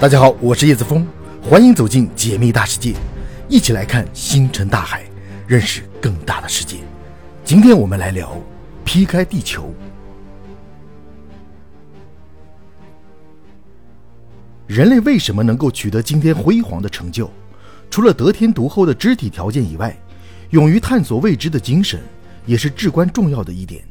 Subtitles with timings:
[0.00, 1.04] 大家好，我是叶子峰，
[1.42, 2.94] 欢迎走进解密大世界，
[3.48, 5.02] 一起来看星辰大海，
[5.44, 6.76] 认识更大的世界。
[7.44, 8.40] 今天我们来聊
[8.84, 9.74] 劈开地球。
[14.68, 17.28] 人类为什么能够取得今天辉煌的成就？
[17.90, 19.98] 除了得天独厚的肢体条件以外，
[20.50, 21.98] 勇于探索未知的精神
[22.46, 23.82] 也是至关重要的一点。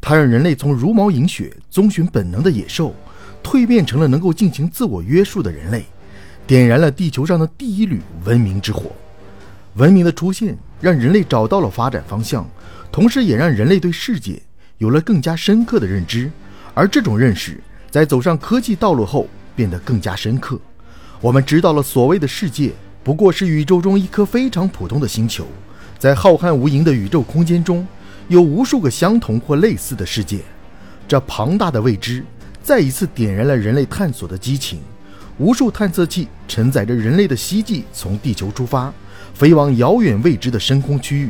[0.00, 2.94] 它让人类从茹毛饮血、遵循本能的野兽。
[3.42, 5.84] 蜕变成了能够进行自我约束的人类，
[6.46, 8.90] 点燃了地球上的第一缕文明之火。
[9.74, 12.48] 文明的出现让人类找到了发展方向，
[12.92, 14.40] 同时也让人类对世界
[14.78, 16.30] 有了更加深刻的认知。
[16.74, 17.60] 而这种认识
[17.90, 20.58] 在走上科技道路后变得更加深刻。
[21.20, 22.72] 我们知道了，所谓的世界
[23.02, 25.46] 不过是宇宙中一颗非常普通的星球，
[25.98, 27.86] 在浩瀚无垠的宇宙空间中，
[28.28, 30.40] 有无数个相同或类似的世界。
[31.06, 32.24] 这庞大的未知。
[32.64, 34.80] 再一次点燃了人类探索的激情，
[35.36, 38.90] 无数探测器承载着人类的希冀，从地球出发，
[39.34, 41.28] 飞往遥远未知的深空区域。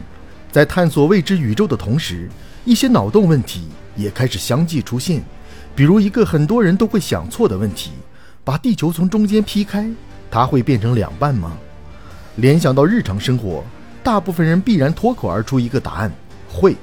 [0.52, 2.30] 在探索未知宇宙的同时，
[2.64, 5.24] 一些脑洞问题也开始相继出现。
[5.74, 7.90] 比如一个很多人都会想错的问题：
[8.44, 9.90] 把地球从中间劈开，
[10.30, 11.58] 它会变成两半吗？
[12.36, 13.64] 联想到日常生活，
[14.04, 16.12] 大部分人必然脱口而出一个答案：
[16.48, 16.76] 会。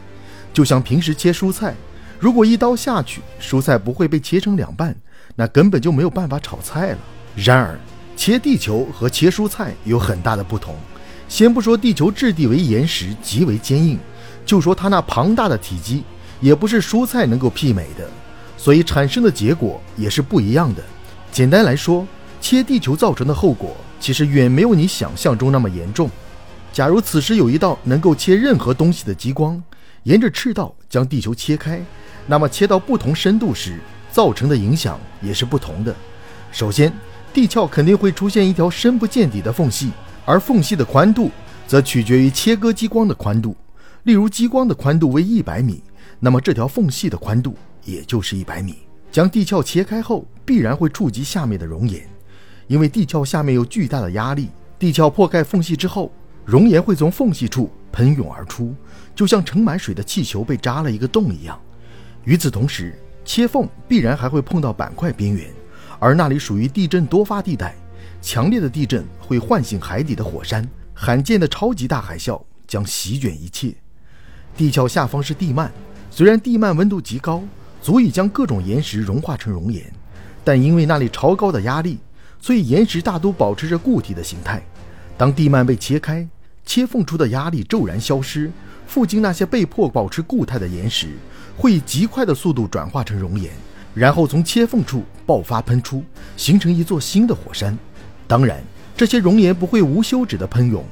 [0.53, 1.73] 就像平时切蔬菜。
[2.21, 4.95] 如果一刀下去，蔬菜不会被切成两半，
[5.35, 6.97] 那根本就没有办法炒菜了。
[7.35, 7.75] 然而，
[8.15, 10.75] 切地球和切蔬菜有很大的不同。
[11.27, 13.97] 先不说地球质地为岩石，极为坚硬，
[14.45, 16.03] 就说它那庞大的体积，
[16.39, 18.07] 也不是蔬菜能够媲美的，
[18.55, 20.83] 所以产生的结果也是不一样的。
[21.31, 22.05] 简单来说，
[22.39, 26.07] 切地球造成的后果，其实远没有你想象中那么严重。
[26.71, 29.59] 假如此时有一道能够切任何东西的激光，
[30.03, 31.83] 沿着赤道将地球切开。
[32.31, 33.77] 那么切到不同深度时，
[34.09, 35.93] 造成的影响也是不同的。
[36.49, 36.89] 首先，
[37.33, 39.91] 地壳肯定会出现一条深不见底的缝隙，
[40.23, 41.29] 而缝隙的宽度
[41.67, 43.53] 则取决于切割激光的宽度。
[44.03, 45.83] 例如，激光的宽度为一百米，
[46.21, 48.77] 那么这条缝隙的宽度也就是一百米。
[49.11, 52.01] 将地壳切开后，必然会触及下面的熔岩，
[52.67, 54.47] 因为地壳下面有巨大的压力。
[54.79, 56.09] 地壳破开缝隙之后，
[56.45, 58.73] 熔岩会从缝隙处喷涌而出，
[59.13, 61.59] 就像盛满水的气球被扎了一个洞一样。
[62.23, 62.93] 与此同时，
[63.25, 65.47] 切缝必然还会碰到板块边缘，
[65.99, 67.75] 而那里属于地震多发地带。
[68.21, 73.73] 强烈的地震会唤醒海底的火山，罕见的超级大海啸将席卷一切。
[74.55, 75.67] 地壳下方是地幔，
[76.11, 77.41] 虽然地幔温度极高，
[77.81, 79.91] 足以将各种岩石融化成熔岩，
[80.43, 81.97] 但因为那里超高的压力，
[82.39, 84.61] 所以岩石大都保持着固体的形态。
[85.17, 86.27] 当地幔被切开，
[86.63, 88.51] 切缝处的压力骤然消失，
[88.85, 91.07] 附近那些被迫保持固态的岩石。
[91.57, 93.51] 会以极快的速度转化成熔岩，
[93.93, 96.03] 然后从切缝处爆发喷出，
[96.37, 97.77] 形成一座新的火山。
[98.27, 98.61] 当然，
[98.95, 100.83] 这些熔岩不会无休止的喷涌。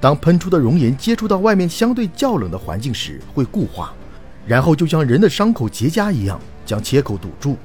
[0.00, 3.92] 当喷出的熔岩接触到外面相对较冷的环境时，会固化，
[4.46, 7.56] 然后就像人的伤口结痂一样，将切口堵住。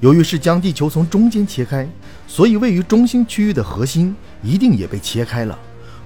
[0.00, 1.88] 由于是将地球从中间切开，
[2.26, 5.58] 所以位于中心区域的核心一定也被切开了。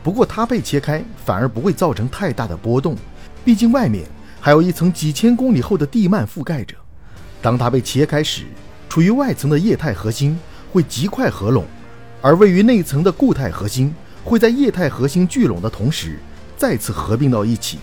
[0.03, 2.97] 不过它被切开反而不会造成太大的波动，
[3.45, 4.05] 毕竟外面。
[4.45, 6.75] 还有一层几千公里厚的地幔覆盖着。
[7.41, 8.43] 当它被切开时，
[8.89, 10.37] 处于外层的液态核心
[10.73, 11.65] 会极快合拢，
[12.21, 13.95] 而位于内层的固态核心
[14.25, 16.19] 会在液态核心聚拢的同时
[16.57, 17.79] 再次合并到一起。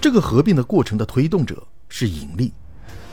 [0.00, 2.52] 这个合并的过程的推动者是引力。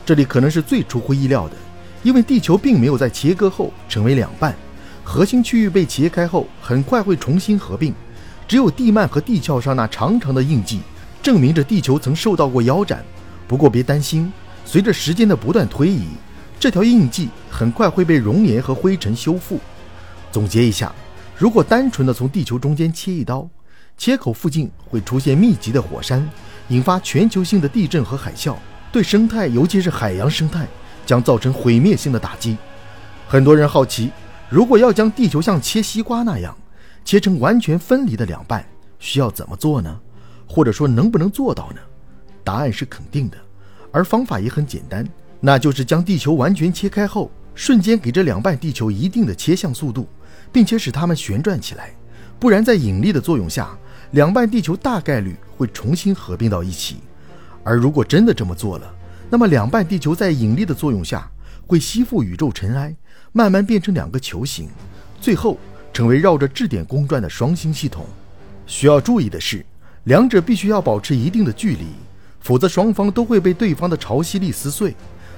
[0.06, 1.56] 这里可能是最出乎意料的，
[2.04, 4.54] 因为地球并没有在切割后成为两半，
[5.02, 7.92] 核心区域被切开后很快会重新合并，
[8.46, 10.82] 只有地幔和地壳上那长长的印记。
[11.22, 13.04] 证明着地球曾受到过腰斩，
[13.46, 14.32] 不过别担心，
[14.64, 16.08] 随着时间的不断推移，
[16.58, 19.60] 这条印记很快会被熔岩和灰尘修复。
[20.32, 20.92] 总结一下，
[21.36, 23.48] 如果单纯的从地球中间切一刀，
[23.96, 26.28] 切口附近会出现密集的火山，
[26.68, 28.56] 引发全球性的地震和海啸，
[28.90, 30.66] 对生态，尤其是海洋生态，
[31.06, 32.56] 将造成毁灭性的打击。
[33.28, 34.10] 很多人好奇，
[34.48, 36.56] 如果要将地球像切西瓜那样
[37.04, 38.66] 切成完全分离的两半，
[38.98, 40.00] 需要怎么做呢？
[40.52, 41.80] 或者说能不能做到呢？
[42.44, 43.38] 答案是肯定的，
[43.90, 45.02] 而方法也很简单，
[45.40, 50.06] 那就是将地球完全切开后，瞬间给这两半地球一定的切向速度，
[50.52, 51.94] 并且使它们旋转起来，
[52.38, 53.74] 不然在引力的作用下，
[54.10, 56.96] 两半地球大概率会重新合并到一起。
[57.64, 58.94] 而如果真的这么做了，
[59.30, 61.30] 那么两半地球在引力的作用下
[61.66, 62.94] 会吸附宇宙尘埃，
[63.32, 64.68] 慢慢变成两个球形，
[65.18, 65.56] 最后
[65.94, 68.04] 成为绕着质点公转的双星系统。
[68.66, 69.64] 需要注意的是。
[70.04, 71.86] 两者必须要保持一定的距离，
[72.40, 74.94] 否则双方都会被对方的潮汐力撕碎。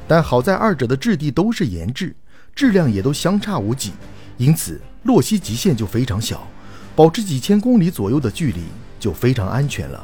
[0.08, 2.14] 但好在二者的质地都是岩质，
[2.54, 3.92] 质量也都相差无几，
[4.38, 6.46] 因此洛希极限就非常小，
[6.96, 8.62] 保持几千公里左右的距离
[8.98, 10.02] 就非常安全了。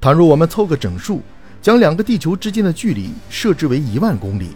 [0.00, 1.22] 倘若我们凑个整数，
[1.62, 4.50] 将两个地球之间的距离设置为一万公里，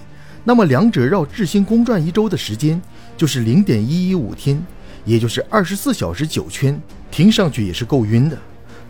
[0.45, 2.81] 那么两者绕智星公转一周的时间
[3.17, 4.63] 就是零点一一五天，
[5.07, 6.79] 也就是二十四小时九圈。
[7.11, 8.39] 听上去也是够晕的。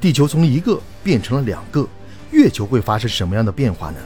[0.03, 1.87] 地球从一个变成了两个，
[2.33, 3.99] 月球会发生什么样的变化呢？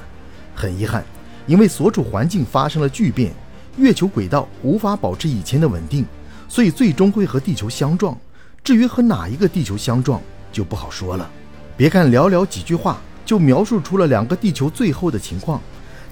[0.54, 1.02] 很遗憾，
[1.46, 3.32] 因为所处环境发生了巨变，
[3.78, 6.04] 月球轨道无法保持以前的稳定，
[6.50, 8.14] 所以最终会和地球相撞。
[8.62, 10.20] 至于和哪一个地球相撞，
[10.52, 11.30] 就不好说了。
[11.78, 15.58] 别看寥寥几句话就描述出了两个地球最后的情况，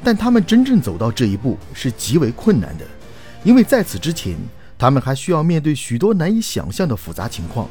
[0.02, 2.86] 但他们真正走到这一步是极为困难的，
[3.42, 4.34] 因为在此之前，
[4.78, 7.68] 他们还需要面对许多难以想象的复杂情况。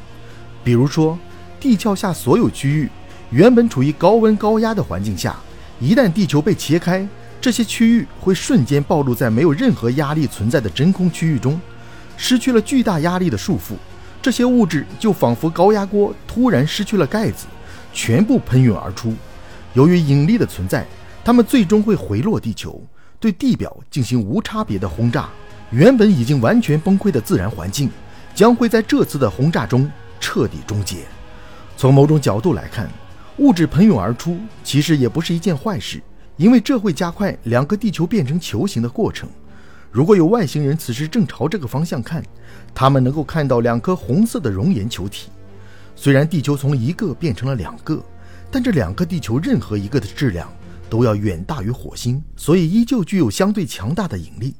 [0.63, 1.17] 比如说，
[1.63, 2.89] 地壳下所有区域
[3.31, 5.37] 原本处于高温高压的环境下，
[5.79, 7.07] 一旦地球被切开，
[7.39, 11.57] 这些区域会瞬间暴露在没有任何压力存在的真空区域中，
[12.17, 13.75] 失去了巨大压力的束缚，
[14.21, 17.45] 这些物质就仿佛高压锅突然失去了盖子，
[17.93, 19.13] 全部喷涌而出。
[19.73, 20.85] 由于引力的存在，
[21.23, 22.83] 它们最终会回落地球，
[23.21, 25.29] 对地表进行无差别的轰炸。
[25.71, 27.89] 原本已经完全崩溃的自然环境，
[28.35, 29.89] 将会在这次的轰炸中。
[30.19, 30.99] 彻底终结。
[31.75, 32.89] 从某种角度来看，
[33.37, 36.01] 物质喷涌而出其实也不是一件坏事，
[36.37, 39.29] 因为这会加快两个地球变成球形的过程。
[39.91, 42.23] 如果有外星人此时正朝这个方向看，
[42.73, 45.29] 他们能够看到两颗红色的熔岩球体。
[45.95, 48.03] 虽然地球从一个变成了两个，
[48.49, 50.51] 但这两个地球任何一个的质量
[50.89, 54.55] 都要远大于火星，所以依旧具有相对强大的引力。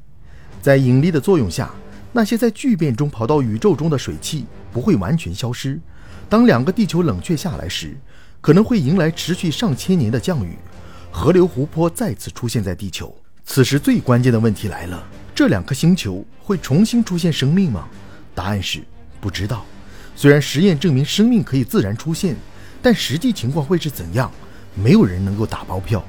[0.62, 1.72] 在引力的作用下，
[2.12, 4.46] 那些在聚变中跑到宇宙中的水汽。
[4.74, 5.80] 不会完全消失。
[6.34, 7.96] 当两个地球冷却下来时，
[8.42, 10.58] 可能会迎来持续上千年的降雨，
[11.12, 13.16] 河流、湖泊再次出现在地球。
[13.46, 17.88] 此时最关键的问题来了：这两颗星球会重新出现生命吗？
[18.34, 18.84] 答案是
[19.22, 19.64] 不知道。
[20.16, 22.36] 虽然实验证明生命可以自然出现，
[22.82, 24.32] 但实际情况会是怎样，
[24.74, 26.04] 没有人能够打包票。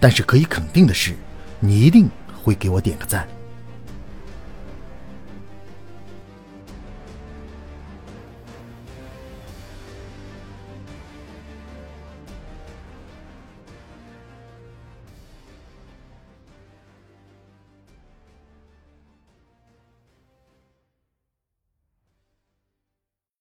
[0.00, 1.14] 但是可以肯定的是，
[1.60, 2.08] 你一定
[2.42, 3.28] 会给我点个赞。